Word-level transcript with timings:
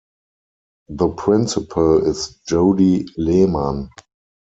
The 0.89 1.09
principal 1.09 2.07
is 2.07 2.39
Jody 2.47 3.05
Lehmann. 3.17 3.91